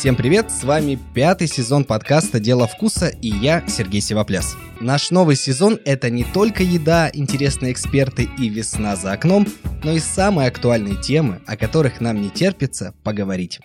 [0.00, 4.56] Всем привет, с вами пятый сезон подкаста «Дело вкуса» и я, Сергей Севопляс.
[4.80, 9.46] Наш новый сезон– это не только еда, интересные эксперты и весна за окном,
[9.84, 13.60] но и самые актуальные темы, о которых нам не терпится поговорить.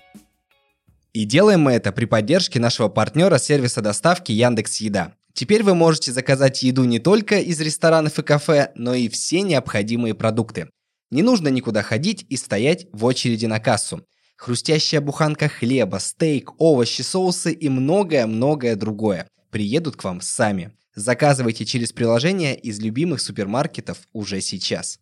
[1.13, 5.13] И делаем мы это при поддержке нашего партнера сервиса доставки Яндекс Еда.
[5.31, 10.13] Теперь вы можете заказать еду не только из ресторанов и кафе, но и все необходимые
[10.13, 10.69] продукты.
[11.11, 17.01] Не нужно никуда ходить и стоять в очереди на кассу хрустящая буханка хлеба, стейк, овощи,
[17.01, 20.71] соусы и многое-многое другое приедут к вам сами.
[20.95, 24.99] Заказывайте через приложение из любимых супермаркетов уже сейчас.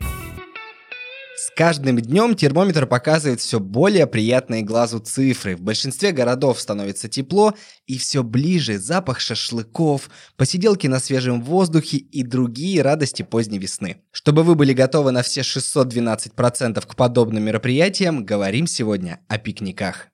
[1.35, 5.55] С каждым днем термометр показывает все более приятные глазу цифры.
[5.55, 7.55] В большинстве городов становится тепло,
[7.87, 14.03] и все ближе запах шашлыков, посиделки на свежем воздухе и другие радости поздней весны.
[14.11, 20.09] Чтобы вы были готовы на все 612% к подобным мероприятиям, говорим сегодня о пикниках.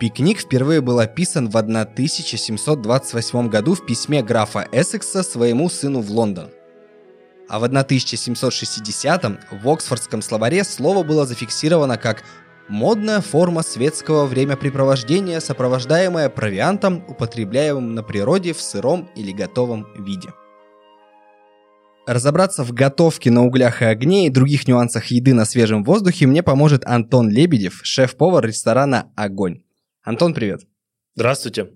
[0.00, 6.50] Пикник впервые был описан в 1728 году в письме графа Эссекса своему сыну в Лондон.
[7.48, 12.24] А в 1760-м в Оксфордском словаре слово было зафиксировано как
[12.68, 20.30] «модная форма светского времяпрепровождения, сопровождаемая провиантом, употребляемым на природе в сыром или готовом виде».
[22.06, 26.42] Разобраться в готовке на углях и огне и других нюансах еды на свежем воздухе мне
[26.42, 29.62] поможет Антон Лебедев, шеф-повар ресторана «Огонь».
[30.04, 30.60] Антон, привет.
[31.16, 31.70] Здравствуйте.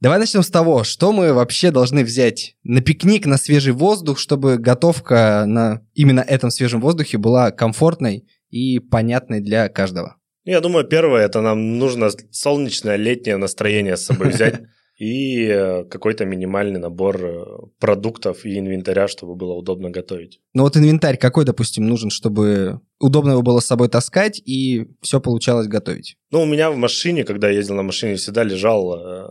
[0.00, 4.56] Давай начнем с того, что мы вообще должны взять на пикник, на свежий воздух, чтобы
[4.56, 10.16] готовка на именно этом свежем воздухе была комфортной и понятной для каждого.
[10.44, 14.62] Я думаю, первое, это нам нужно солнечное летнее настроение с собой взять
[14.98, 17.44] и э, какой-то минимальный набор э,
[17.78, 20.40] продуктов и инвентаря, чтобы было удобно готовить.
[20.54, 25.20] Ну вот инвентарь какой, допустим, нужен, чтобы удобно его было с собой таскать и все
[25.20, 26.16] получалось готовить?
[26.30, 29.28] Ну, у меня в машине, когда я ездил на машине, всегда лежал э,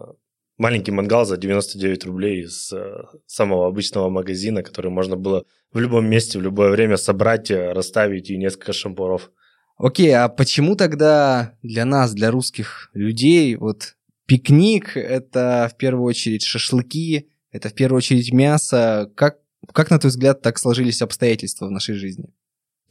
[0.60, 6.08] маленький мангал за 99 рублей из э, самого обычного магазина, который можно было в любом
[6.08, 9.32] месте, в любое время собрать, э, расставить и несколько шампуров.
[9.78, 16.44] Окей, а почему тогда для нас, для русских людей, вот пикник– это в первую очередь
[16.44, 19.10] шашлыки, это в первую очередь мясо.
[19.16, 19.38] Как,
[19.74, 22.34] как на твой взгляд, так сложились обстоятельства в нашей жизни?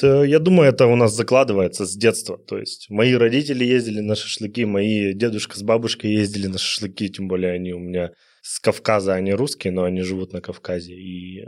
[0.03, 2.38] Я думаю, это у нас закладывается с детства.
[2.38, 7.28] То есть мои родители ездили на шашлыки, мои дедушка с бабушкой ездили на шашлыки, тем
[7.28, 11.44] более они у меня с Кавказа, они русские, но они живут на Кавказе, и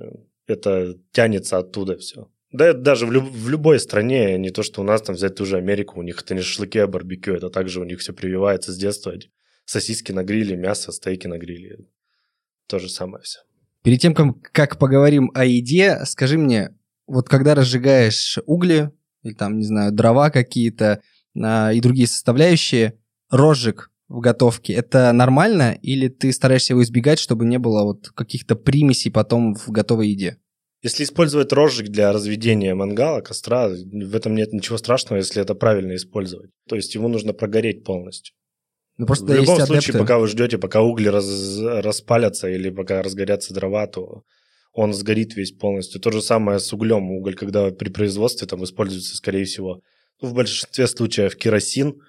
[0.47, 2.29] это тянется оттуда все.
[2.53, 5.47] Да даже в, люб- в любой стране, не то, что у нас там взять ту
[5.47, 8.73] же Америку, у них это не шашлыки, а барбекю, это также у них все прививается
[8.73, 9.15] с детства.
[9.65, 11.79] Сосиски на гриле, мясо, стейки на гриле.
[12.67, 13.39] То же самое все.
[13.85, 16.71] Перед тем, как поговорим о еде, скажи мне,
[17.11, 18.91] вот когда разжигаешь угли,
[19.23, 21.03] или там, не знаю, дрова какие-то
[21.37, 22.99] а, и другие составляющие,
[23.31, 28.57] розжиг в готовке, это нормально или ты стараешься его избегать, чтобы не было вот каких-то
[28.57, 30.39] примесей потом в готовой еде?
[30.83, 35.95] Если использовать розжиг для разведения мангала, костра, в этом нет ничего страшного, если это правильно
[35.95, 36.51] использовать.
[36.69, 38.35] То есть его нужно прогореть полностью.
[38.97, 43.53] Ну, просто в любом случае, пока вы ждете, пока угли раз, распалятся или пока разгорятся
[43.53, 44.23] дрова, то
[44.73, 46.01] он сгорит весь полностью.
[46.01, 47.11] То же самое с углем.
[47.11, 49.83] Уголь, когда при производстве там используется, скорее всего,
[50.21, 52.01] ну, в большинстве случаев керосин,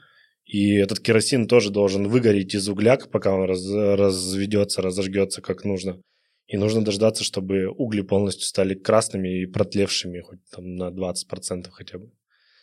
[0.45, 6.01] и этот керосин тоже должен выгореть из угля, пока он раз, разведется, разожгется как нужно.
[6.47, 11.97] И нужно дождаться, чтобы угли полностью стали красными и протлевшими хоть там на 20% хотя
[11.97, 12.11] бы.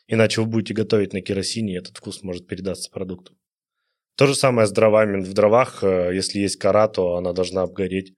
[0.06, 3.32] Иначе вы будете готовить на керосине, и этот вкус может передаться продукту.
[4.16, 5.22] То же самое с дровами.
[5.22, 8.14] В дровах, э, если есть кора, то она должна обгореть.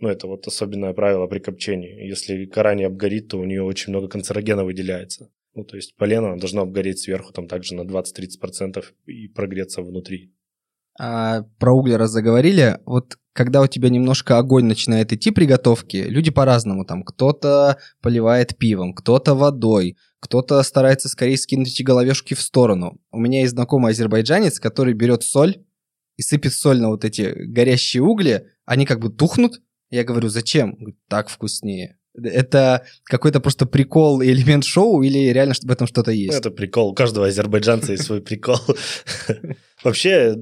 [0.00, 2.06] Ну, это вот особенное правило при копчении.
[2.06, 5.30] Если кора не обгорит, то у нее очень много канцерогена выделяется.
[5.54, 10.32] Ну, то есть полено должно обгореть сверху там также на 20-30% и прогреться внутри.
[11.00, 12.78] А, про угли раз заговорили.
[12.84, 16.84] Вот когда у тебя немножко огонь начинает идти при готовке, люди по-разному.
[16.84, 23.00] Там кто-то поливает пивом, кто-то водой, кто-то старается скорее скинуть эти головешки в сторону.
[23.10, 25.64] У меня есть знакомый азербайджанец, который берет соль
[26.16, 30.74] и сыпет соль на вот эти горящие угли, они как бы тухнут, я говорю, зачем?
[30.74, 31.98] Говорит, так вкуснее.
[32.14, 36.36] Это какой-то просто прикол и элемент шоу или реально в этом что-то есть?
[36.36, 36.90] Это прикол.
[36.90, 38.58] У каждого азербайджанца есть свой прикол.
[39.84, 40.36] Вообще,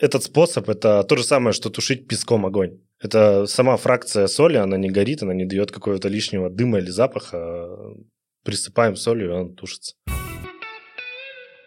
[0.00, 2.80] этот способ– это то же самое, что тушить песком огонь.
[3.00, 7.68] Это сама фракция соли, она не горит, она не дает какого-то лишнего дыма или запаха.
[8.44, 9.94] Присыпаем солью, и он тушится.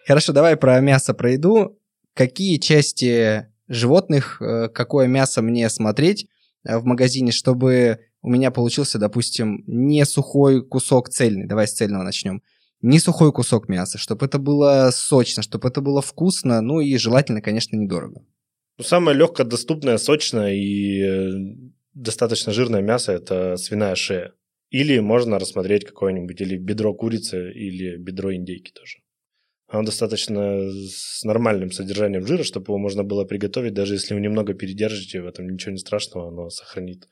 [0.06, 1.80] Хорошо, давай про мясо, про еду.
[2.14, 6.28] Какие части животных, э, какое мясо мне смотреть,
[6.64, 11.46] в магазине, чтобы у меня получился, допустим, не сухой кусок цельный.
[11.46, 12.42] Давай с цельного начнем.
[12.82, 17.42] не сухой кусок мяса, чтобы это было сочно, чтобы это было вкусно, ну и желательно,
[17.42, 18.26] конечно, недорого.
[18.78, 21.32] Ну, самое легкое, доступное, сочное и э,
[21.94, 24.34] достаточно жирное мясо– это свиная шея.
[24.70, 29.03] Или можно рассмотреть какое-нибудь или бедро курицы, или бедро индейки тоже.
[29.74, 34.54] Оно достаточно с нормальным содержанием жира, чтобы его можно было приготовить, даже если вы немного
[34.54, 37.10] передержите, в этом ничего не страшного, оно сохранит.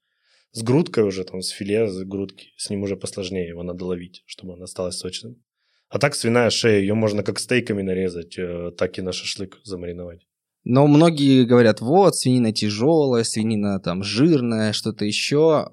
[0.51, 4.21] С грудкой уже, там, с филе, с грудки, с ним уже посложнее, его надо ловить,
[4.27, 5.41] чтобы оно осталось сочным.
[5.89, 10.27] А так свиная шея, ее можно как стейками нарезать, э, так и на шашлык замариновать.
[10.63, 15.67] Но многие говорят, вот, свинина тяжелая, свинина там жирная, что-то еще.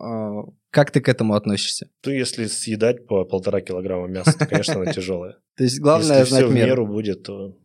[0.78, 1.88] Как ты к этому относишься?
[2.06, 5.34] Ну, если съедать по полтора килограмма мяса, то, конечно, она тяжелая.
[5.56, 6.44] То есть главное знать меру.
[6.44, 7.56] Если все в меру будет, то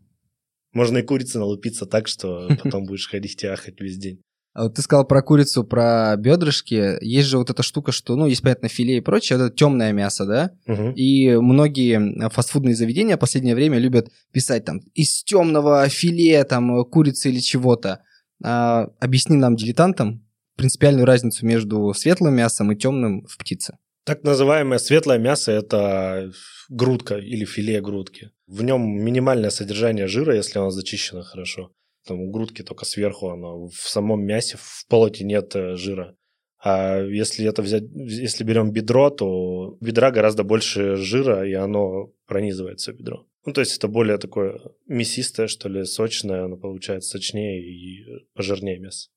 [0.72, 4.20] можно и курицы налупиться так, что потом будешь ходить и ахать весь день.
[4.56, 6.98] А вот ты сказал про курицу, про бедрышки.
[7.06, 10.26] Есть же вот эта штука, что, ну, есть, понятно, филе и прочее, это темное мясо,
[10.26, 10.50] да?
[10.66, 10.94] Угу.
[10.96, 17.30] И многие фастфудные заведения в последнее время любят писать там из темного филе, там, курицы
[17.30, 18.00] или чего-то.
[18.44, 20.23] А, объясни нам, дилетантам,
[20.56, 23.78] принципиальную разницу между светлым мясом и темным в птице.
[24.06, 26.32] Так называемое светлое мясо– это
[26.70, 28.32] грудка или филе грудки.
[28.48, 31.72] В нем минимальное содержание жира, если оно зачищено хорошо
[32.06, 36.16] там у грудки только сверху оно, в самом мясе, в полоте нет э, жира.
[36.64, 42.80] А если это взять, если берем бедро, то бедра гораздо больше жира, и оно пронизывает
[42.80, 43.26] все бедро.
[43.46, 48.80] Ну, то есть это более такое мясистое, что ли, сочное, оно получается сочнее и пожирнее
[48.80, 49.10] мясо.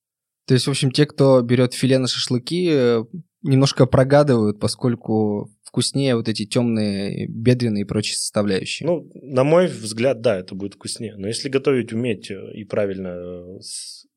[0.46, 3.04] То есть, в общем, те, кто берет филе на шашлыки, э,
[3.42, 8.86] немножко прогадывают, поскольку вкуснее вот эти темные бедренные и прочие составляющие.
[8.86, 11.16] Ну, на мой взгляд, да, это будет вкуснее.
[11.16, 13.58] Но если готовить уметь э, и правильно э,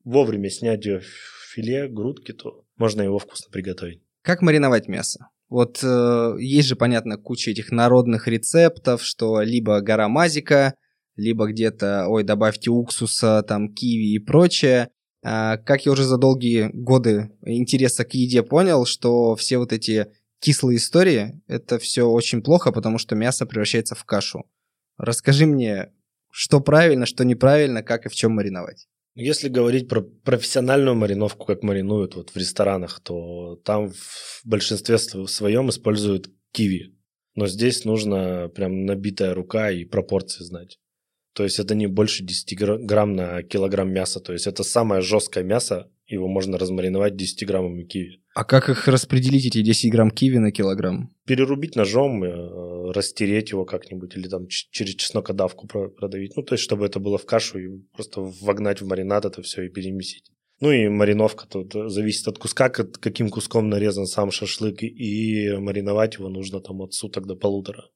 [0.04, 0.86] вовремя снять
[1.52, 4.00] филе, грудки, то можно его вкусно приготовить.
[4.22, 5.28] Как мариновать мясо?
[5.48, 10.74] Вот э, есть же, понятно, куча этих народных рецептов, что либо гора мазика,
[11.16, 14.90] либо где-то, ой, добавьте уксуса, там, киви и прочее.
[15.22, 20.12] А, как я уже за долгие годы интереса к еде понял, что все вот эти
[20.40, 24.44] кислые истории, это все очень плохо, потому что мясо превращается в кашу.
[24.96, 25.92] Расскажи мне,
[26.30, 28.88] что правильно, что неправильно, как и в чем мариновать.
[29.14, 35.68] Если говорить про профессиональную мариновку, как маринуют вот в ресторанах, то там в большинстве своем
[35.68, 36.96] используют киви.
[37.34, 40.78] Но здесь нужно прям набитая рука и пропорции знать.
[41.34, 44.20] То есть это не больше 10 грамм на килограмм мяса.
[44.20, 48.20] То есть это самое жесткое мясо, его можно размариновать 10 граммами киви.
[48.34, 51.14] А как их распределить, эти 10 грамм киви на килограмм?
[51.24, 56.36] Перерубить ножом, э, растереть его как-нибудь или там через чеснокодавку продавить.
[56.36, 59.62] Ну, то есть, чтобы это было в кашу и просто вогнать в маринад это все
[59.62, 60.32] и перемесить.
[60.60, 66.28] Ну и мариновка тут зависит от куска, каким куском нарезан сам шашлык, и мариновать его
[66.28, 67.88] нужно там от суток до полутора.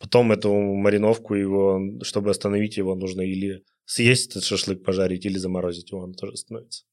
[0.00, 5.90] Потом эту мариновку его, чтобы остановить его, нужно или съесть этот шашлык, пожарить, или заморозить
[5.90, 6.84] его, он тоже становится.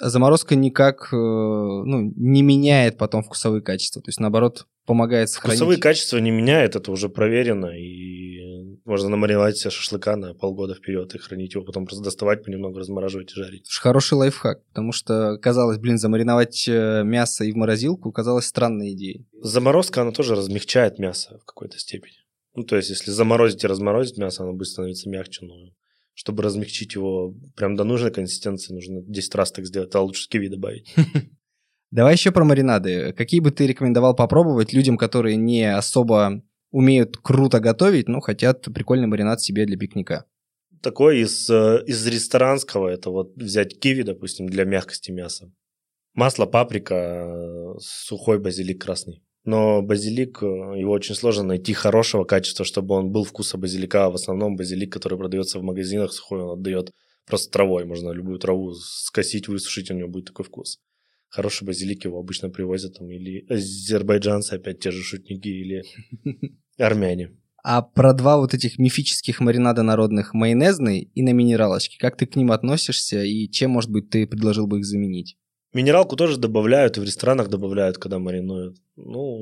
[0.00, 4.00] А заморозка никак э, ну, не меняет потом вкусовые качества.
[4.00, 5.58] То есть, наоборот, помогает сохранить.
[5.58, 7.66] Вкусовые качества не меняет, это уже проверено.
[7.78, 8.22] И
[8.84, 13.32] можно намариновать себе шашлыка на полгода вперед и хранить его, потом просто доставать, понемногу размораживать
[13.32, 13.68] и жарить.
[13.70, 19.26] Хороший лайфхак, потому что казалось, блин, замариновать э, мясо и в морозилку казалось странной идеей.
[19.40, 22.21] Заморозка, она тоже размягчает мясо в какой-то степени.
[22.54, 25.54] Ну, то есть, если заморозить и разморозить мясо, оно будет становиться мягче, но
[26.14, 30.48] чтобы размягчить его прям до нужной консистенции, нужно 10 раз так сделать, а лучше киви
[30.48, 30.94] добавить.
[31.90, 33.12] Давай еще про маринады.
[33.12, 39.06] Какие бы ты рекомендовал попробовать людям, которые не особо умеют круто готовить, но хотят прикольный
[39.06, 40.24] маринад себе для пикника?
[40.82, 45.52] Такой из, э, из ресторанского, это вот взять киви, допустим, для мягкости мяса.
[46.14, 49.22] Масло, паприка, э, сухой базилик красный.
[49.44, 54.08] Но базилик, э, его очень сложно найти хорошего качества, чтобы он был вкуса базилика.
[54.08, 56.92] В основном базилик, который продается в магазинах сухой, он отдает
[57.26, 57.84] просто травой.
[57.84, 60.78] Можно любую траву скосить, высушить, у него будет такой вкус.
[61.28, 65.82] Хороший базилик его обычно привозят там или азербайджанцы, опять те же шутники, или
[66.78, 67.32] армяне.
[67.64, 72.36] А про два вот этих мифических маринада народных, майонезный и на минералочке, как ты к
[72.36, 75.36] ним относишься и чем, может быть, ты предложил бы их заменить?
[75.72, 78.76] Минералку тоже добавляют, и в ресторанах добавляют, когда маринуют.
[78.96, 79.40] Ну,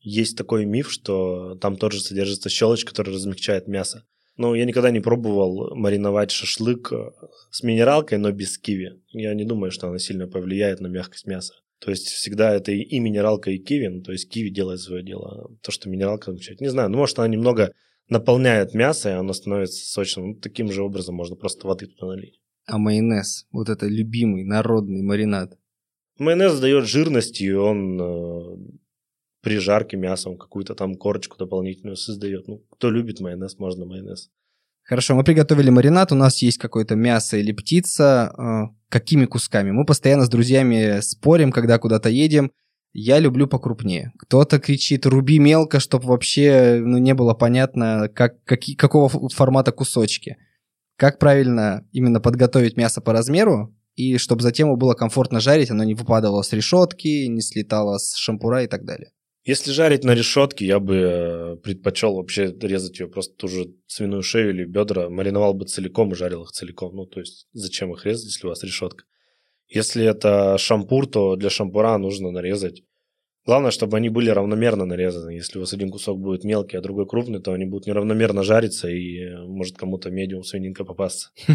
[0.00, 4.04] есть такой миф, что там тоже содержится щелочь, которая размягчает мясо.
[4.36, 7.10] Но я никогда не пробовал мариновать шашлык э,
[7.50, 9.00] с минералкой, но без киви.
[9.08, 11.54] Я не думаю, что она сильно повлияет на мягкость мяса.
[11.80, 13.88] То есть всегда это и минералка, и киви.
[13.88, 15.50] Ну, то есть киви делает свое дело.
[15.62, 16.60] То, что минералка замечает.
[16.60, 17.72] Не знаю, ну, может, она немного
[18.08, 20.28] наполняет мясо, и оно становится сочным.
[20.28, 25.02] Ну, таким же образом можно просто воды туда налить а майонез, вот это любимый народный
[25.02, 25.58] маринад?
[26.18, 28.56] Майонез дает жирность, и он э,
[29.42, 32.46] при жарке мясом какую-то там корочку дополнительную создает.
[32.48, 34.30] Ну, кто любит майонез, можно майонез.
[34.84, 38.32] Хорошо, мы приготовили маринад, у нас есть какое-то мясо или птица.
[38.36, 39.70] А, какими кусками?
[39.70, 42.50] Мы постоянно с друзьями спорим, когда куда-то едем.
[42.92, 44.12] Я люблю покрупнее.
[44.18, 50.36] Кто-то кричит «руби мелко», чтобы вообще ну, не было понятно, как, какие, какого формата кусочки.
[50.96, 55.84] Как правильно именно подготовить мясо по размеру, и чтобы затем его было комфортно жарить, оно
[55.84, 59.10] не выпадало с решетки, не слетало с шампура и так далее.
[59.44, 64.22] Если жарить на решетке, я бы э, предпочел вообще резать ее просто ту же свиную
[64.22, 66.94] шею или бедра, мариновал бы целиком и жарил их целиком.
[66.94, 69.04] Ну, то есть зачем их резать, если у вас решетка?
[69.66, 72.84] Если это шампур, то для шампура нужно нарезать.
[73.44, 75.30] Главное, чтобы они были равномерно нарезаны.
[75.30, 78.88] Если у вас один кусок будет мелкий, а другой крупный, то они будут неравномерно жариться,
[78.88, 81.30] и э, может кому-то медиум свининка попасться.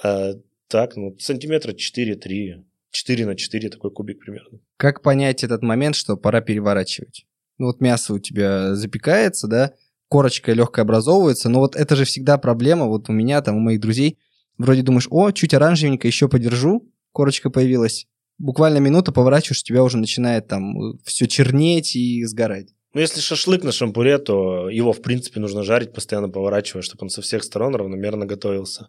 [0.00, 0.34] А,
[0.68, 2.62] так, ну, сантиметра 4-3.
[2.90, 4.60] 4 на 4 такой кубик примерно.
[4.76, 7.26] Как понять этот момент, что пора переворачивать?
[7.58, 9.72] Ну вот мясо у тебя запекается, да,
[10.08, 13.80] корочка легкая образовывается, но вот это же всегда проблема, вот у меня там, у моих
[13.80, 14.18] друзей,
[14.56, 18.06] вроде думаешь, о, чуть оранжевенько еще подержу, корочка появилась,
[18.38, 22.68] буквально минута поворачиваешь, тебя уже начинает там все чернеть и сгорать.
[22.94, 27.10] Ну, если шашлык на шампуре, то его, в принципе, нужно жарить, постоянно поворачивая, чтобы он
[27.10, 28.88] со всех сторон равномерно готовился.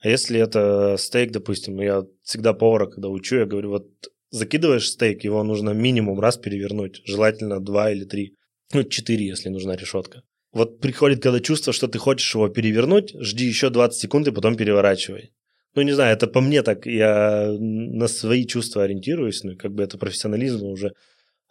[0.00, 3.88] А если это стейк, допустим, я всегда повара, когда учу, я говорю, вот
[4.30, 8.36] закидываешь стейк, его нужно минимум раз перевернуть, желательно два или три,
[8.72, 10.22] ну, четыре, если нужна решетка.
[10.52, 14.56] Вот приходит, когда чувство, что ты хочешь его перевернуть, жди еще 20 секунд и потом
[14.56, 15.32] переворачивай.
[15.74, 19.82] Ну, не знаю, это по мне так, я на свои чувства ориентируюсь, ну, как бы
[19.82, 20.92] это профессионализм уже.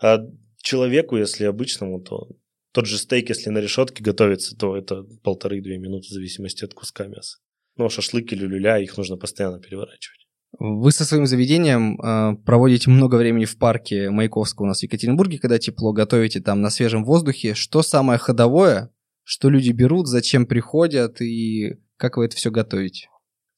[0.01, 0.20] А
[0.62, 2.30] человеку, если обычному, то
[2.72, 7.08] тот же стейк, если на решетке готовится, то это полторы-две минуты в зависимости от куска
[7.08, 7.38] мяса.
[7.78, 10.28] Но шашлыки, люля, их нужно постоянно переворачивать.
[10.60, 15.40] Вы со своим заведением э, проводите много времени в парке Маяковского у нас в Екатеринбурге,
[15.40, 17.54] когда тепло, готовите там на свежем воздухе.
[17.54, 18.92] Что самое ходовое,
[19.24, 23.08] что люди берут, зачем приходят и как вы это все готовите?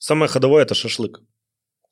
[0.05, 1.21] Самое ходовое– это шашлык.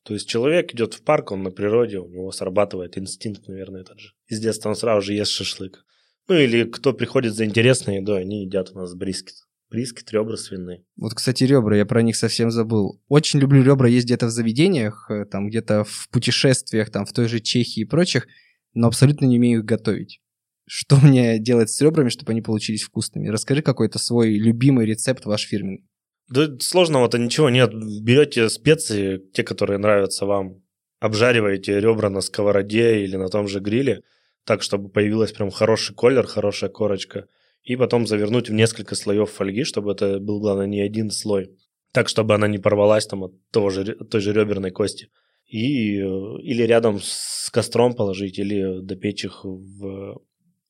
[0.03, 4.01] То есть человек идет в парк, он на природе, у него срабатывает инстинкт, наверное, этот
[4.01, 4.09] же.
[4.27, 5.85] Из детства он сразу же ест шашлык.
[6.27, 9.35] Ну или кто приходит за интересной едой, они едят у нас брискет.
[9.69, 10.83] Брискет, ребра свиные.
[10.97, 13.01] Вот, кстати, ребра, я про них совсем забыл.
[13.07, 17.29] Очень люблю ребра есть где-то в заведениях, э, там где-то в путешествиях, там в той
[17.29, 18.27] же Чехии и прочих,
[18.73, 20.19] но абсолютно не умею их готовить.
[20.67, 23.29] Что мне делать с ребрами, чтобы они получились вкусными?
[23.29, 25.87] Расскажи какой-то свой любимый рецепт ваш фирменный.
[26.31, 27.71] Да сложного-то ничего нет.
[27.73, 30.63] Берете специи, те, которые нравятся вам,
[30.99, 34.03] обжариваете ребра на сковороде или на том же гриле,
[34.45, 37.27] так, чтобы появилась прям хороший колер, хорошая корочка–
[37.63, 41.51] и потом завернуть в несколько слоев фольги, чтобы это был, главное, не один слой,
[41.91, 45.09] так, чтобы она не порвалась там от того же, той же реберной кости.
[45.45, 46.03] И, э,
[46.41, 50.21] или рядом с костром положить, или допечь их в,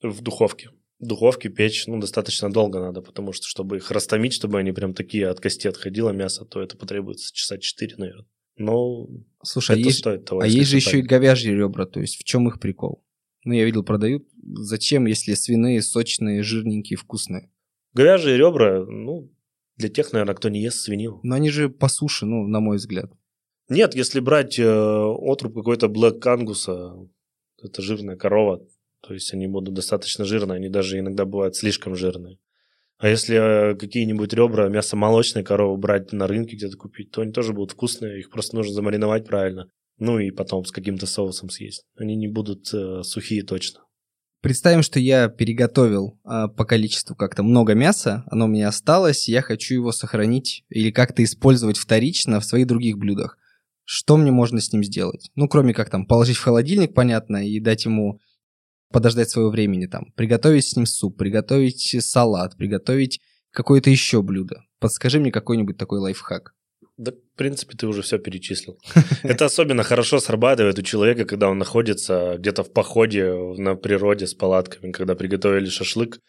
[0.01, 0.70] в духовке.
[1.01, 5.27] Духовке печь, ну, достаточно долго надо, потому что, чтобы их растомить, чтобы они прям такие
[5.27, 8.25] от кости отходило мясо, то это потребуется часа 4, наверное.
[8.58, 9.08] Но
[9.43, 10.41] Слушай, а это а есть, стоит того.
[10.41, 13.03] А есть же еще и говяжьи ребра, то есть в чем их прикол?
[13.43, 14.27] Ну, я видел, продают.
[14.43, 17.51] Зачем, если свиные, сочные, жирненькие, вкусные?
[17.93, 19.31] Говяжьи ребра, ну,
[19.77, 21.20] для тех, наверное, кто не ест свинину.
[21.24, 23.12] Но они же по суше, ну, на мой взгляд.
[23.70, 26.93] Нет, если брать э, отруб какой-то Блэк Ангуса,
[27.62, 28.67] это жирная корова,
[29.01, 32.38] то есть они будут достаточно жирные, они даже иногда бывают слишком жирные.
[33.01, 37.31] А если э, какие-нибудь ребра мясо молочной коровы брать на рынке где-то купить, то они
[37.31, 39.67] тоже будут вкусные, их просто нужно замариновать правильно.
[39.98, 41.84] Ну и потом с каким-то соусом съесть.
[41.96, 43.81] Они не будут э, сухие точно.
[44.41, 49.41] Представим, что я переготовил э, по количеству как-то много мяса, оно у меня осталось, я
[49.41, 53.38] хочу его сохранить или как-то использовать вторично в своих других блюдах.
[53.84, 55.31] Что мне можно с ним сделать?
[55.36, 58.20] Ну, кроме как там положить в холодильник, понятно, и дать ему
[58.91, 60.12] подождать своего времени там.
[60.15, 63.21] Приготовить с ним суп, приготовить салат, приготовить
[63.51, 64.63] какое-то еще блюдо.
[64.79, 66.53] Подскажи мне какой-нибудь такой лайфхак.
[66.98, 68.77] Да, в принципе, ты уже все перечислил.
[69.24, 74.33] Это особенно хорошо срабатывает у человека, когда он находится где-то в походе на природе с
[74.33, 76.19] палатками, когда приготовили шашлык,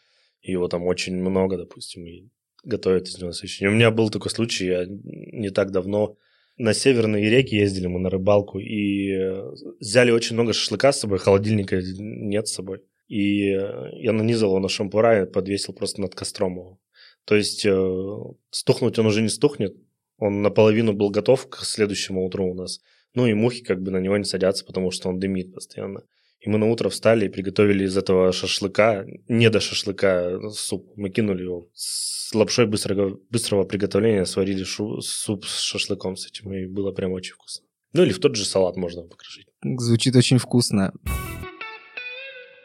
[0.41, 2.29] его там очень много, допустим, и
[2.65, 3.71] готовят из него свечение.
[3.71, 6.17] У меня был такой случай, я не так давно
[6.63, 11.19] на северные реки ездили мы на рыбалку и э, взяли очень много шашлыка с собой,
[11.19, 12.83] холодильника нет с собой.
[13.09, 16.81] И э, я нанизал его на шампура и подвесил просто над костром его.
[17.25, 18.17] То есть э,
[18.51, 19.75] стухнуть он уже не стухнет,
[20.19, 22.81] он наполовину был готов к следующему утру у нас.
[23.15, 26.05] Ну и мухи как бы на него не садятся, потому что он дымит постоянно.
[26.43, 30.93] И мы на утро встали и приготовили из этого шашлыка, не до шашлыка, суп.
[30.97, 36.53] Мы кинули его с лапшой быстрого, быстрого приготовления, сварили шу, суп с шашлыком с этим,
[36.53, 37.65] и было прям очень вкусно.
[37.93, 39.47] Ну или в тот же салат можно покрошить.
[39.63, 40.93] Звучит очень вкусно.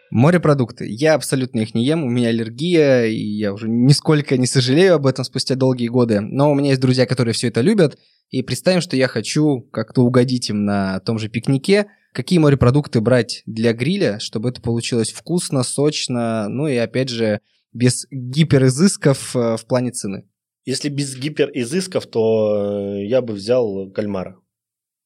[0.09, 0.87] Морепродукты.
[0.89, 5.05] Я абсолютно их не ем, у меня аллергия, и я уже нисколько не сожалею об
[5.05, 6.21] этом спустя долгие годы.
[6.21, 10.01] Но у меня есть друзья, которые все это любят, и представим, что я хочу как-то
[10.01, 11.87] угодить им на том же пикнике.
[12.13, 17.41] Какие морепродукты брать для гриля, чтобы это получилось вкусно, сочно, ну и опять же
[17.73, 20.27] без гиперизысков э, в плане цены?
[20.65, 24.39] Если без гиперизысков, то э, я бы взял кальмара.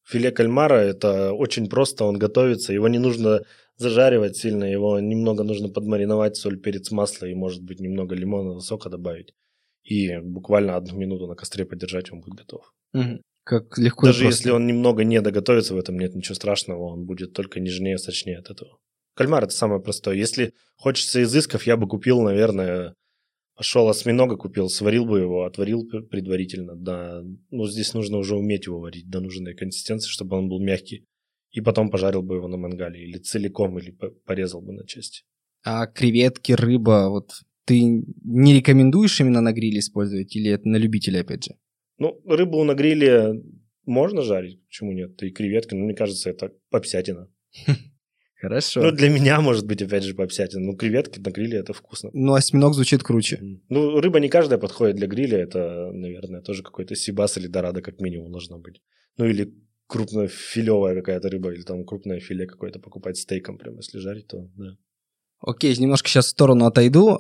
[0.08, 3.41] Филе кальмара– это очень просто, он готовится, его не нужно
[3.77, 8.89] зажаривать сильно, его немного нужно подмариновать, соль, перец, масло и, может быть, немного лимонного сока
[8.89, 9.34] добавить.
[9.84, 12.74] И буквально одну минуту на костре подержать, он будет готов.
[12.93, 13.22] Угу.
[13.51, 17.34] Как легко Даже если он немного не доготовится, в этом нет ничего страшного, он будет
[17.34, 18.77] только нежнее, сочнее от этого.
[19.13, 20.15] Кальмар– это самое простое.
[20.15, 22.96] Если хочется изысков, я бы купил, наверное,
[23.58, 26.77] пошел осьминога купил, сварил бы его, отварил предварительно.
[26.77, 31.03] Да, ну, здесь нужно уже уметь его варить до нужной консистенции, чтобы он был мягкий
[31.51, 33.91] и потом пожарил бы его на мангале или целиком, или
[34.25, 35.24] порезал бы на части.
[35.65, 37.31] А креветки, рыба, вот
[37.65, 41.55] ты не рекомендуешь именно на гриле использовать или это на любителя опять же?
[42.01, 43.43] Ну, рыбу на гриле
[43.86, 45.22] можно жарить, почему нет?
[45.22, 47.29] И креветки, ну, мне кажется, это попсятина.
[48.41, 48.81] Хорошо.
[48.81, 50.62] Ну, для меня, может быть, опять же, попсятина.
[50.62, 52.10] Ну, креветки на гриле это вкусно.
[52.12, 53.39] Ну, осьминог звучит круче.
[53.70, 55.38] Ну, рыба не каждая подходит для гриля.
[55.38, 58.81] Это, наверное, тоже какой-то сибас или дорадо как минимум должно быть.
[59.17, 59.53] Ну, или
[59.86, 64.75] крупнофилевая какая-то рыба или там крупное филе какое-то покупать стейком прямо, если жарить, то да.
[65.39, 67.20] Окей, немножко сейчас в сторону отойду.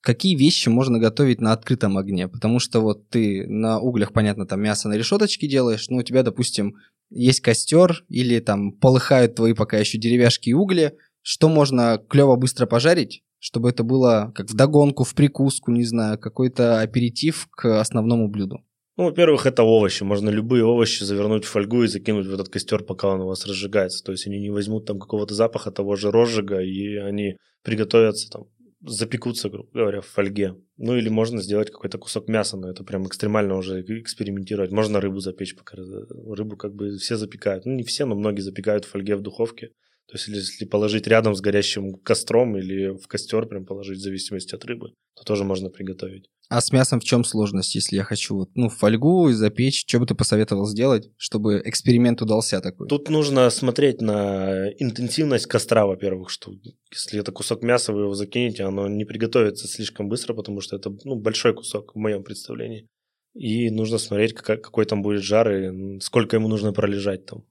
[0.00, 2.28] Какие вещи можно готовить на открытом огне?
[2.28, 6.22] Потому что вот ты на углях, понятно, там мясо на решеточке делаешь, но у тебя,
[6.22, 6.76] допустим,
[7.10, 10.94] есть костер или там полыхают твои пока еще деревяшки и угли.
[11.22, 16.18] Что можно клево быстро пожарить, чтобы это было как в догонку, в прикуску, не знаю,
[16.18, 18.64] какой-то аперитив к основному блюду?
[18.96, 20.02] Ну, во-первых, это овощи.
[20.02, 23.46] Можно любые овощи завернуть в фольгу и закинуть в этот костер, пока он у вас
[23.46, 24.02] разжигается.
[24.02, 28.46] То есть они не возьмут там какого-то запаха того же розжига, и они приготовятся там,
[28.80, 30.56] запекутся, грубо говоря, в фольге.
[30.76, 34.70] Ну, или можно сделать какой-то кусок мяса, но это прям экстремально уже экспериментировать.
[34.70, 37.66] Можно рыбу запечь, пока рыбу как бы все запекают.
[37.66, 39.72] Ну, не все, но многие запекают в фольге в духовке.
[40.08, 44.54] То есть, если положить рядом с горящим костром или в костер прям положить, в зависимости
[44.54, 46.30] от рыбы, то тоже можно приготовить.
[46.48, 49.84] А с мясом в чем сложность, если я хочу вот, ну, фольгу запечь?
[49.86, 52.88] Что бы ты посоветовал сделать, чтобы эксперимент удался такой?
[52.88, 56.52] Тут нужно смотреть на интенсивность костра, во-первых, что
[56.90, 60.90] если это кусок мяса, вы его закинете, оно не приготовится слишком быстро, потому что это
[61.04, 62.86] ну, большой кусок в моем представлении.
[63.34, 67.44] И нужно смотреть, какой, какой там будет жар и сколько ему нужно пролежать там.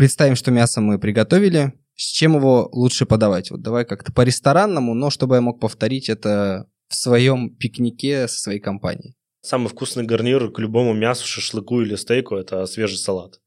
[0.00, 1.74] Представим, что мясо мы приготовили.
[1.94, 3.50] С чем его лучше подавать?
[3.50, 8.60] Вот давай как-то по-ресторанному, но чтобы я мог повторить это в своем пикнике со своей
[8.60, 9.14] компанией.
[9.42, 13.42] Самый вкусный гарнир к любому мясу, шашлыку или стейку– это свежий салат.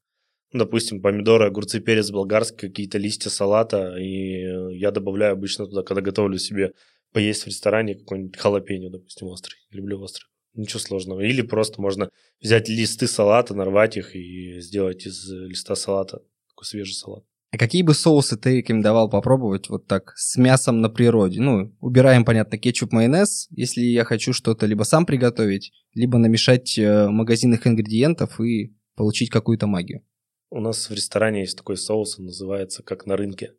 [0.52, 3.96] Допустим, помидоры, огурцы, перец болгарский, какие-то листья салата.
[3.96, 6.70] И я добавляю обычно туда, когда готовлю себе
[7.12, 9.56] поесть в ресторане, какой-нибудь халапеньо, допустим, острый.
[9.72, 10.26] Люблю острый.
[10.54, 11.22] Ничего сложного.
[11.22, 16.20] Или просто можно взять листы салата, нарвать их и сделать из листа салата
[16.54, 17.24] такой свежий салат.
[17.50, 21.40] А какие бы соусы ты рекомендовал попробовать вот так с мясом на природе?
[21.40, 27.08] Ну, убираем, понятно, кетчуп, майонез, если я хочу что-то либо сам приготовить, либо намешать э,
[27.08, 30.02] магазинных ингредиентов и получить какую-то магию.
[30.50, 33.52] У нас в ресторане есть такой соус, он называется как на рынке.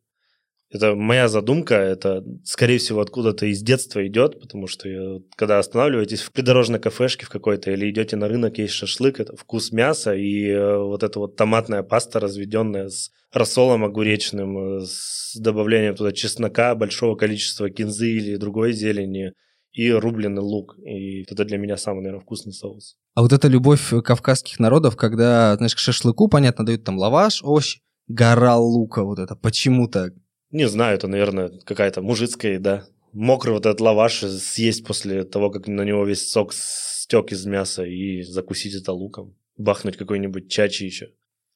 [0.71, 6.31] Это моя задумка, это, скорее всего, откуда-то из детства идет, потому что когда останавливаетесь в
[6.31, 10.77] придорожной кафешке в какой-то или идете на рынок, есть шашлык, это вкус мяса и э,
[10.77, 17.15] вот эта вот томатная паста, разведенная с рассолом огуречным, э, с добавлением туда чеснока, большого
[17.15, 19.33] количества кинзы или другой зелени,
[19.75, 20.77] и рубленый лук.
[20.79, 22.95] И это для меня самый, наверное, вкусный соус.
[23.13, 27.81] А вот эта любовь кавказских народов, когда, знаешь, к шашлыку, понятно, дают там лаваш, овощи,
[28.07, 30.13] гора лука вот это, почему так?
[30.55, 32.85] Не знаю, это, наверное, какая-то мужицкая еда.
[33.11, 37.83] Мокрый вот этот лаваш съесть после того, как на него весь сок стек из мяса
[37.83, 39.35] и закусить это луком.
[39.57, 41.09] Бахнуть какой-нибудь чачи еще.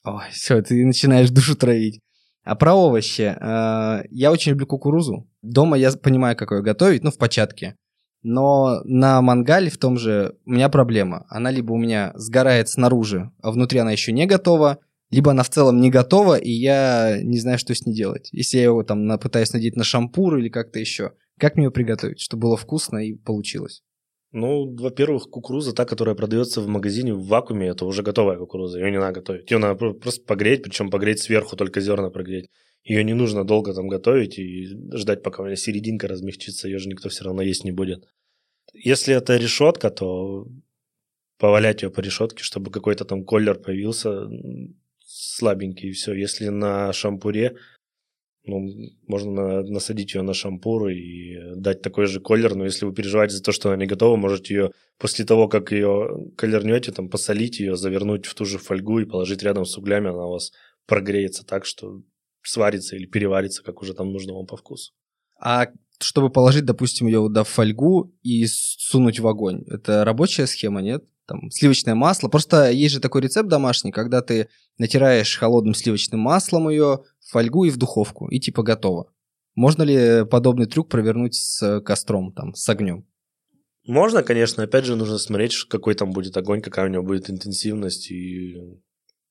[0.04, 2.02] Ой, все, ты начинаешь душу травить.
[2.44, 3.38] А про овощи.
[3.40, 5.30] Э, я очень люблю кукурузу.
[5.42, 7.78] Дома я понимаю, как ее готовить, ну, в початке.
[8.22, 11.26] Но на мангале в том же у меня проблема.
[11.30, 15.50] Она либо у меня сгорает снаружи, а внутри она еще не готова, либо она в
[15.50, 18.30] целом не готова, и я не знаю, что с ней делать.
[18.32, 22.20] Если я его там пытаюсь надеть на шампур или как-то еще, как мне ее приготовить,
[22.20, 23.82] чтобы было вкусно и получилось?
[24.32, 28.92] Ну, во-первых, кукуруза, та, которая продается в магазине в вакууме, это уже готовая кукуруза, ее
[28.92, 29.50] не надо готовить.
[29.50, 32.50] Ее надо просто погреть, причем погреть сверху, только зерна прогреть.
[32.84, 36.90] Ее не нужно долго там готовить и ждать, пока у меня серединка размягчится, ее же
[36.90, 38.08] никто все равно есть не будет.
[38.74, 40.48] Если это решетка, то
[41.40, 44.28] повалять ее по решетке, чтобы какой-то там колер появился,
[45.10, 46.14] слабенький, и все.
[46.14, 47.58] Если на шампуре,
[48.46, 48.68] ну,
[49.08, 53.36] можно на, насадить ее на шампур и дать такой же колер, но если вы переживаете
[53.36, 57.60] за то, что она не готова, можете ее после того, как ее колернете, там, посолить
[57.60, 60.52] ее, завернуть в ту же фольгу и положить рядом с углями, она у вас
[60.86, 62.02] прогреется так, что
[62.44, 64.94] сварится или переварится, как уже там нужно вам по вкусу.
[65.42, 65.68] А
[66.00, 71.04] чтобы положить, допустим, ее в фольгу и сунуть в огонь, это рабочая схема, нет?
[71.30, 72.28] Там сливочное масло.
[72.28, 77.66] Просто есть же такой рецепт домашний, когда ты натираешь холодным сливочным маслом ее в фольгу
[77.66, 79.12] и в духовку, и типа готово.
[79.54, 83.06] Можно ли подобный трюк провернуть с костром, там, с огнем?
[83.86, 84.64] Можно, конечно.
[84.64, 88.56] Опять же, нужно смотреть, какой там будет огонь, какая у него будет интенсивность, и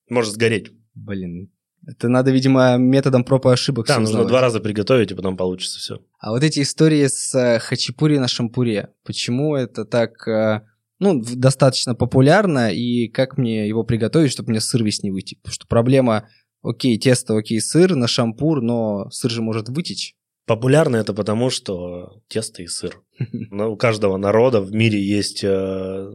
[0.09, 0.71] может сгореть.
[0.95, 1.51] Блин,
[1.85, 3.87] это надо, видимо, методом проб и ошибок.
[3.89, 6.01] Да, нужно два раза приготовить, и потом получится все.
[6.19, 10.63] А вот эти истории с э, хачапури на шампуре, почему это так, э,
[10.99, 15.39] ну, достаточно популярно, и как мне его приготовить, чтобы мне сыр весь не вытек?
[15.41, 16.29] Потому что проблема,
[16.63, 20.15] окей, тесто, окей, сыр на шампур, но сыр же может вытечь.
[20.47, 23.03] Популярно это потому, что тесто и сыр.
[23.51, 26.11] У каждого народа в мире есть, э,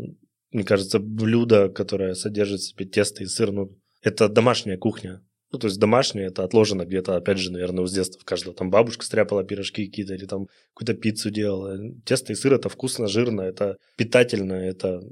[0.52, 3.52] мне кажется, блюдо, которое содержит в себе тесто и сыр.
[3.52, 5.22] Ну, это домашняя кухня.
[5.54, 8.56] Ну, то есть домашнее, это отложено где-то, опять же, наверное, с детства в каждого.
[8.56, 11.78] Там бабушка стряпала пирожки какие-то или там какую-то пиццу делала.
[12.06, 15.04] Тесто и сыр– это вкусно, жирно, это питательно, это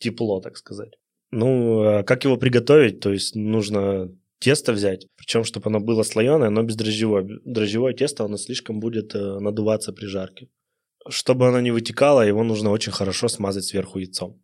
[0.00, 0.98] тепло, так сказать.
[1.30, 2.98] Ну, а как его приготовить?
[2.98, 7.38] То есть нужно тесто взять, причем, чтобы оно было слоеное, но без дрожжевое.
[7.44, 10.48] Дрожжевое тесто, оно слишком будет э, надуваться при жарке.
[11.08, 14.40] Чтобы оно не вытекало, его нужно очень хорошо смазать сверху яйцом.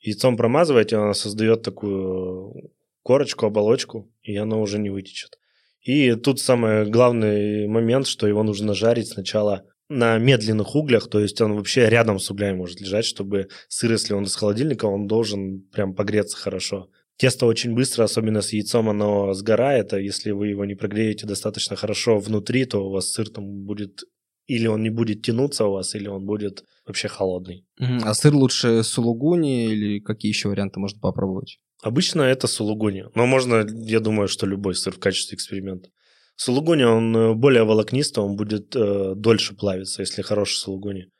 [0.00, 2.70] Яйцом промазываете, оно создает такую
[3.02, 5.38] корочку, оболочку, и оно уже не вытечет.
[5.82, 11.40] И тут самый главный момент, что его нужно жарить сначала на медленных углях, то есть
[11.40, 15.60] он вообще рядом с углями может лежать, чтобы сыр, если он из холодильника, он должен
[15.72, 16.88] прям погреться хорошо.
[17.16, 21.76] Тесто очень быстро, особенно с яйцом, оно сгорает, а если вы его не прогреете достаточно
[21.76, 24.00] хорошо внутри, то у вас сыр там будет
[24.46, 27.64] или он не будет тянуться у вас, или он будет вообще холодный.
[28.04, 31.58] А сыр лучше сулугуни или какие еще варианты можно попробовать?
[31.84, 35.90] Обычно это сулугуни, но можно, я думаю, что любой сыр в качестве эксперимента.
[36.34, 41.10] Сулугуни, он э, более волокнистый, он будет э, дольше плавиться, если хороший сулугуни.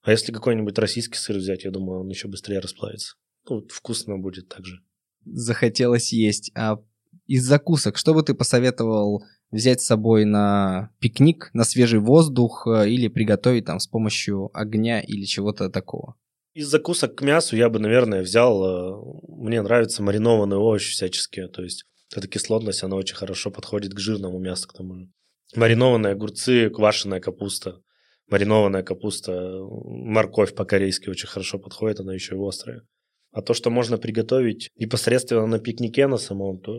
[0.00, 3.16] А если какой-нибудь российский сыр взять, я думаю, он еще быстрее расплавится.
[3.50, 4.80] Ну, вкусно будет также.
[5.26, 6.52] Захотелось есть.
[6.56, 6.78] А
[7.26, 12.88] из закусок, что бы ты посоветовал взять с собой на пикник, на свежий воздух э,
[12.88, 16.16] или приготовить там с помощью огня или чего-то такого?
[16.58, 18.64] Из закусок к мясу я бы, наверное, взял...
[18.64, 21.46] Э, мне нравятся маринованные овощи всяческие.
[21.46, 25.08] То есть эта кислотность, она очень хорошо подходит к жирному мясу, к тому же.
[25.54, 27.80] Маринованные огурцы, квашеная капуста.
[28.26, 32.82] Маринованная капуста, морковь по-корейски очень хорошо подходит, она еще и острая.
[33.30, 36.74] А то, что можно приготовить непосредственно на пикнике на самом, то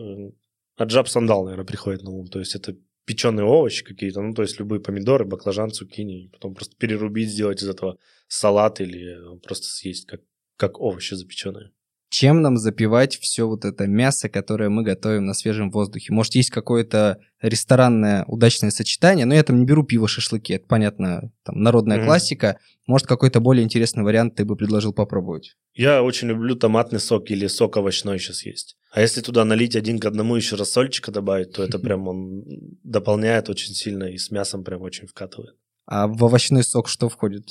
[0.76, 2.26] аджаб сандал, наверное, приходит на ум.
[2.26, 2.76] То есть это
[3.10, 7.68] печеные овощи какие-то, ну, то есть любые помидоры, баклажан, цукини, потом просто перерубить, сделать из
[7.68, 10.20] этого салат или просто съесть как,
[10.56, 11.72] как овощи запеченные.
[12.10, 16.12] Чем нам запивать все вот это мясо, которое мы готовим на свежем воздухе?
[16.12, 21.30] Может, есть какое-то ресторанное удачное сочетание, но я там не беру пиво, шашлыки, это понятно,
[21.44, 22.04] там народная mm-hmm.
[22.04, 22.58] классика.
[22.88, 25.56] Может, какой-то более интересный вариант ты бы предложил попробовать?
[25.72, 28.76] Я очень люблю томатный сок или сок овощной сейчас есть.
[28.90, 32.42] А если туда налить один к одному еще рассольчика добавить, то это прям он
[32.82, 35.54] дополняет очень сильно и с мясом прям очень вкатывает.
[35.86, 37.50] А в овощной сок что входит?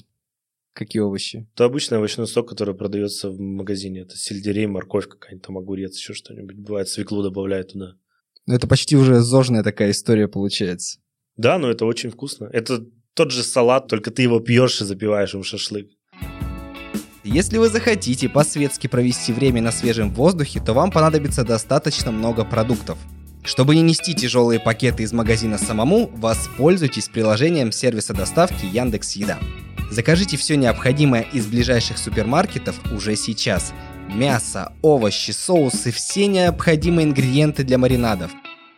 [0.80, 1.46] Какие овощи?
[1.56, 4.04] Это обычный овощной сок, который продается в магазине.
[4.04, 6.56] Это сельдерей, морковь какая-нибудь, там огурец, еще что-нибудь.
[6.56, 7.96] Бывает, свеклу добавляют туда.
[8.46, 11.00] Ну, это почти уже зожная такая история получается.
[11.36, 12.50] Да, но это очень вкусно.
[12.54, 15.90] Это тот же салат, только ты его пьешь и запиваешь им шашлык.
[17.26, 22.98] Если вы захотите по-светски провести время на свежем воздухе, то вам понадобится достаточно много продуктов.
[23.44, 29.40] Чтобы не нести тяжелые пакеты из магазина самому, воспользуйтесь приложением сервиса доставки Яндекс Еда.
[29.90, 33.74] Закажите все необходимое из ближайших супермаркетов уже сейчас.
[34.08, 38.32] Мясо, овощи, соусы, все необходимые ингредиенты для маринадов.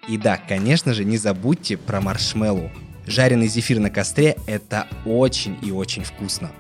[0.08, 2.72] И да, конечно же, не забудьте про маршмеллоу.
[3.06, 6.52] Жареный зефир на костре– это очень и очень вкусно.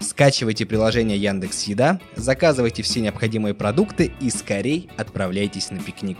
[0.00, 6.18] Скачивайте приложение Яндекс Еда, заказывайте все необходимые продукты и скорей отправляйтесь на пикник.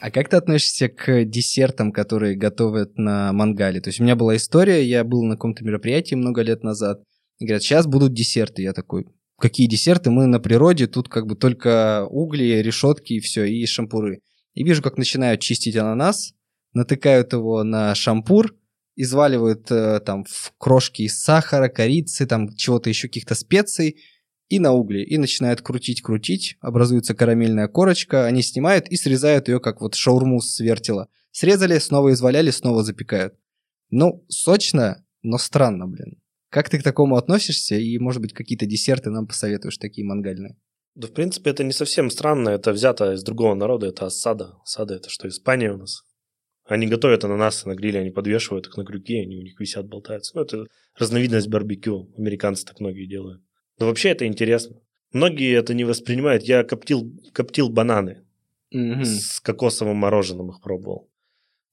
[0.00, 3.80] А как ты относишься к десертам, которые готовят на мангале?
[3.80, 7.02] То есть у меня была история, я был на каком-то мероприятии много лет назад,
[7.38, 8.62] и говорят, сейчас будут десерты.
[8.62, 9.06] Я такой,
[9.38, 10.10] какие десерты?
[10.10, 14.20] Мы на природе, тут как бы только угли, решетки и все, и шампуры.
[14.54, 16.32] И вижу, как начинают чистить ананас,
[16.74, 18.54] натыкают его на шампур,
[18.94, 24.00] изваливают э, там в крошки из сахара, корицы, там чего-то еще, каких-то специй,
[24.48, 29.80] и на угли, и начинают крутить-крутить, образуется карамельная корочка, они снимают и срезают ее, как
[29.80, 33.34] вот шаурму с вертела, Срезали, снова изваляли, снова запекают.
[33.90, 36.20] Ну, сочно, но странно, блин.
[36.50, 37.76] Как ты к такому относишься?
[37.76, 40.56] И, может быть, какие-то десерты нам посоветуешь такие мангальные?
[40.94, 42.48] Да, в принципе, это не совсем странно.
[42.48, 43.86] Это взято из другого народа.
[43.86, 44.56] Это осада.
[44.64, 46.02] Осада– это что, Испания у нас?
[46.64, 50.32] Они готовят ананасы на гриле, они подвешивают их на крюке, они у них висят, болтаются.
[50.34, 50.66] Ну, это
[50.98, 52.12] разновидность барбекю.
[52.18, 53.42] Американцы так многие делают.
[53.78, 54.80] Но вообще это интересно.
[55.12, 56.42] Многие это не воспринимают.
[56.42, 58.24] Я коптил, коптил бананы.
[58.74, 59.04] Mm-hmm.
[59.04, 61.10] С кокосовым мороженым их пробовал.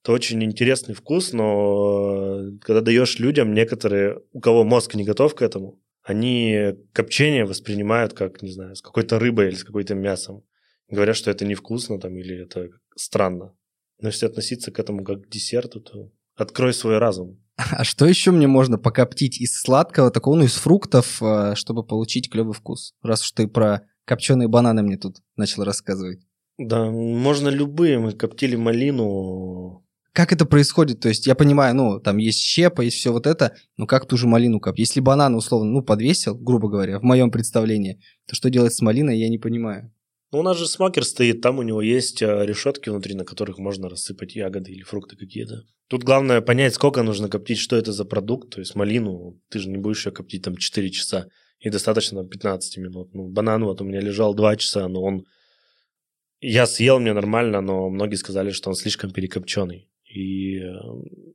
[0.02, 5.34] Это очень интересный вкус, но э, когда даешь людям, некоторые, у кого мозг не готов
[5.34, 10.44] к этому, они копчение воспринимают как, не знаю, с какой-то рыбой или с какой-то мясом.
[10.88, 13.56] Говорят, что это невкусно там или это странно.
[14.00, 17.42] Но если относиться к этому как к десерту, то открой свой разум.
[17.56, 22.30] А что еще мне можно покоптить из сладкого, такого, ну, из фруктов, э, чтобы получить
[22.30, 22.92] клевый вкус?
[23.02, 26.20] Раз уж ты про копченые бананы мне тут начал рассказывать.
[26.58, 27.98] Да, можно любые.
[27.98, 29.82] Мы коптили малину.
[30.12, 31.00] Как это происходит?
[31.00, 34.16] То есть я понимаю, ну, там есть щепа, есть все вот это, но как ту
[34.16, 34.78] же малину коп?
[34.78, 39.18] Если банан, условно, ну, подвесил, грубо говоря, в моем представлении, то что делать с малиной,
[39.18, 39.92] я не понимаю.
[40.32, 43.58] Ну, у нас же смокер стоит, там у него есть а, решетки внутри, на которых
[43.58, 45.62] можно рассыпать ягоды или фрукты какие-то.
[45.88, 48.50] Тут главное понять, сколько нужно коптить, что это за продукт.
[48.50, 51.28] То есть малину, ты же не будешь ее коптить там 4 часа,
[51.60, 53.14] и достаточно 15 минут.
[53.14, 55.24] Ну, банан вот у меня лежал 2 часа, но он...
[56.40, 59.88] Я съел, мне нормально, но многие сказали, что он слишком перекопченный.
[60.04, 60.72] И э,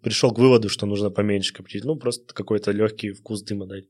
[0.03, 1.85] пришел к выводу, что нужно поменьше коптить.
[1.85, 3.85] Ну, просто какой-то легкий вкус дыма дать.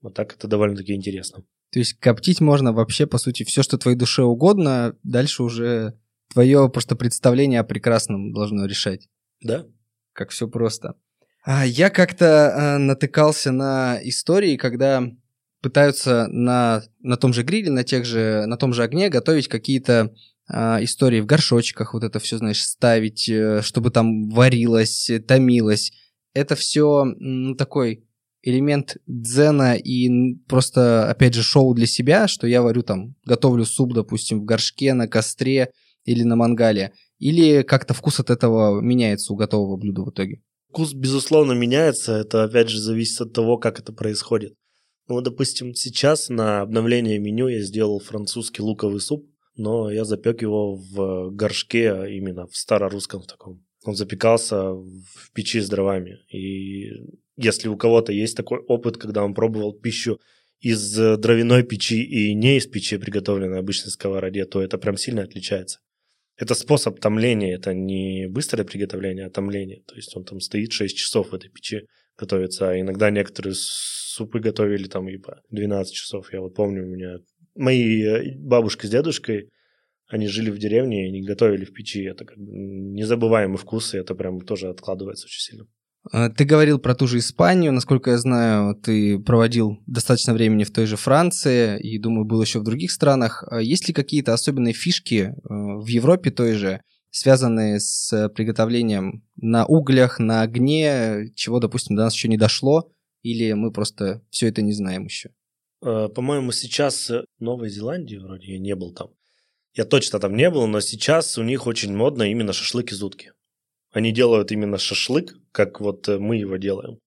[0.00, 1.44] Вот так это довольно-таки интересно.
[1.70, 5.98] То есть коптить можно вообще, по сути, все, что твоей душе угодно, дальше уже
[6.32, 9.08] твое просто представление о прекрасном должно решать.
[9.42, 9.66] Да.
[10.12, 10.94] Как все просто.
[11.44, 15.02] А я как-то а, натыкался на истории, когда
[15.62, 20.14] пытаются на, на том же гриле, на, тех же, на том же огне готовить какие-то
[20.48, 25.92] а, истории в горшочках, вот это все, знаешь, ставить, э, чтобы там варилось, томилось.
[26.32, 28.07] Это все ну, такой
[28.42, 33.92] элемент дзена и просто, опять же, шоу для себя, что я варю там, готовлю суп,
[33.94, 35.70] допустим, в горшке, на костре
[36.04, 40.42] или на мангале, или как-то вкус от этого меняется у готового блюда в итоге?
[40.70, 42.12] Вкус, безусловно, меняется.
[42.12, 44.54] Это, опять же, зависит от того, как это происходит.
[45.08, 50.76] Ну, допустим, сейчас на обновление меню я сделал французский луковый суп, но я запек его
[50.76, 53.64] в горшке, именно в старорусском таком.
[53.84, 56.18] Он запекался в печи с дровами.
[56.30, 56.90] И
[57.38, 60.20] если у кого-то есть такой опыт, когда он пробовал пищу
[60.60, 65.22] из э, дровяной печи и не из печи, приготовленной обычной сковороде, то это прям сильно
[65.22, 65.78] отличается.
[66.36, 69.82] Это способ томления, это не быстрое приготовление, а томление.
[69.86, 72.70] То есть он там стоит 6 часов в этой печи, готовится.
[72.70, 76.32] А иногда некоторые супы готовили там и по 12 часов.
[76.32, 77.18] Я вот помню, у меня
[77.54, 79.50] мои э, бабушка с дедушкой,
[80.08, 82.02] они жили в деревне, они готовили в печи.
[82.02, 85.66] Это как бы незабываемый вкус, и это прям тоже откладывается очень сильно.
[86.10, 87.72] А, ты говорил про ту же Испанию.
[87.72, 92.60] Насколько я знаю, ты проводил достаточно времени в той же Франции и, думаю, был еще
[92.60, 93.44] в других странах.
[93.50, 99.66] А есть ли какие-то особенные фишки э, в Европе той же, связанные с приготовлением на
[99.66, 102.90] углях, на огне, чего, допустим, до нас еще не дошло,
[103.22, 105.30] или мы просто все это не знаем еще?
[105.82, 109.10] Э, по-моему, сейчас в Новой Зеландии вроде я не был там.
[109.74, 113.32] Я точно там не был, но сейчас у них очень модно именно шашлык из утки.
[113.98, 117.00] Они делают именно шашлык, как вот э, мы его делаем.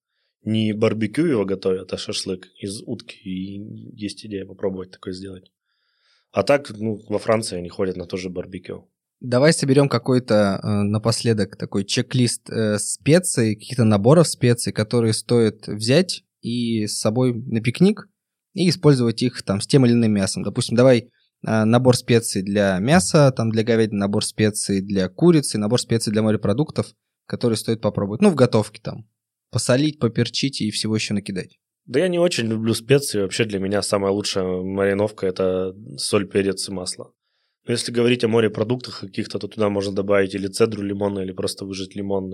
[0.44, 3.16] Не барбекю его готовят, а шашлык из утки.
[3.24, 5.50] И есть идея попробовать такое сделать.
[6.32, 8.90] А так, ну, во Франции они ходят на то же барбекю.
[9.20, 16.24] Давай соберем какой-то э, напоследок такой чек-лист э, специй, каких-то наборов специй, которые стоит взять
[16.42, 18.06] и с собой на пикник
[18.52, 20.42] и использовать их там с тем или иным мясом.
[20.42, 21.08] Допустим, давай
[21.42, 26.94] набор специй для мяса, там для говядины набор специй для курицы, набор специй для морепродуктов,
[27.26, 28.20] которые стоит попробовать.
[28.20, 29.08] Ну, в готовке там.
[29.50, 31.58] Посолить, поперчить и всего еще накидать.
[31.84, 33.20] Да я не очень люблю специи.
[33.20, 37.12] Вообще для меня самая лучшая мариновка– это соль, перец и масло.
[37.66, 41.64] Но если говорить о морепродуктах каких-то, то туда можно добавить или цедру лимона, или просто
[41.64, 42.32] выжать лимон.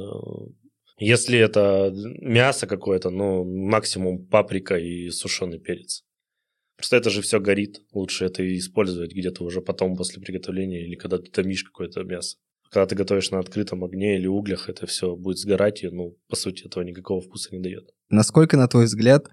[0.98, 6.04] Если это мясо какое-то, ну, максимум паприка и сушеный перец.
[6.78, 7.82] Просто это же все горит.
[7.92, 12.36] Лучше это использовать где-то уже потом после приготовления или когда ты томишь какое-то мясо.
[12.70, 16.36] Когда ты готовишь на открытом огне или углях, это все будет сгорать, и, ну, по
[16.36, 17.90] сути, этого никакого вкуса не дает.
[18.10, 19.26] Насколько, на твой взгляд,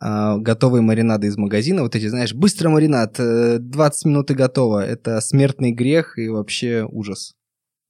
[0.00, 4.86] а, готовые маринады из магазина, вот эти, знаешь, быстро маринад, 20 э, минут и готово,
[4.86, 7.34] это смертный грех и вообще ужас.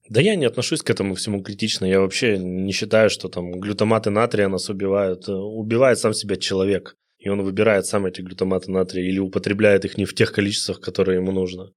[0.09, 1.85] Да я не отношусь к этому всему критично.
[1.85, 5.27] Я вообще не считаю, что там глютаматы натрия нас убивают.
[5.27, 10.05] Убивает сам себя человек и он выбирает сам эти глютаматы натрия или употребляет их не
[10.05, 11.71] в тех количествах, которые ему нужно.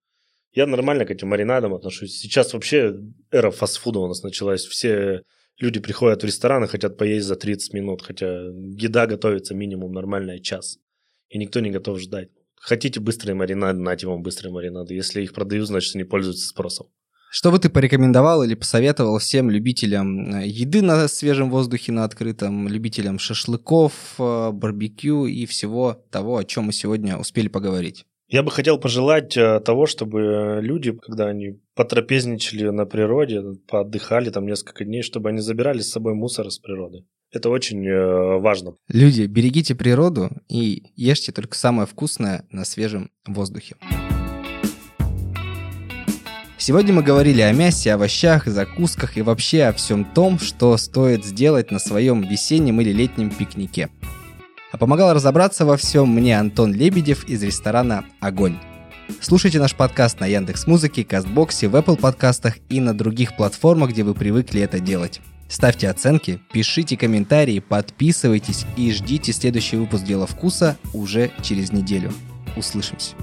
[0.53, 2.19] Я нормально к этим маринадам отношусь.
[2.19, 2.97] Сейчас вообще
[3.31, 4.65] эра фастфуда у нас началась.
[4.65, 5.23] Все
[5.59, 10.41] люди приходят в ресторан и хотят поесть за 30 минут, хотя еда готовится минимум нормальная
[10.41, 10.79] час.
[11.29, 12.31] И никто не готов ждать.
[12.57, 14.95] Хотите быстрые маринады, нате вам быстрые маринады.
[14.95, 16.89] Если их продают, значит, они пользуются спросом.
[17.33, 22.67] Что бы ты порекомендовал или посоветовал всем любителям э, еды на свежем воздухе, на открытом,
[22.67, 28.05] любителям шашлыков, э, барбекю и всего того, о чем мы сегодня успели поговорить?
[28.27, 34.45] Я бы хотел пожелать э, того, чтобы люди, когда они потрапезничали на природе, поотдыхали там
[34.45, 37.05] несколько дней, чтобы они забирали с собой мусор из природы.
[37.31, 37.89] Это очень
[38.41, 38.75] важно.
[38.89, 43.77] Люди, берегите природу и ешьте только самое вкусное на свежем воздухе.
[46.61, 51.71] Сегодня мы говорили о мясе, овощах, закусках и вообще о всем том, что стоит сделать
[51.71, 53.89] на своем весеннем или летнем пикнике.
[54.71, 58.59] А помогал разобраться во всем мне Антон Лебедев из ресторана «Огонь».
[59.23, 64.03] Слушайте наш подкаст на Яндекс Музыке, Кастбоксе, в Apple подкастах и на других платформах, где
[64.03, 65.23] вы привыкли это делать.
[65.49, 72.13] Ставьте оценки, пишите комментарии, подписывайтесь и ждите следующий выпуск «Дела вкуса» уже через неделю.
[72.55, 73.15] Услышимся.